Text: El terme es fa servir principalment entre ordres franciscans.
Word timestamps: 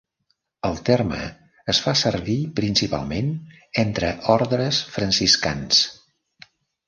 El 0.67 0.79
terme 0.85 1.19
es 1.73 1.81
fa 1.87 1.91
servir 1.99 2.37
principalment 2.61 3.29
entre 3.85 4.11
ordres 4.37 4.79
franciscans. 4.95 5.83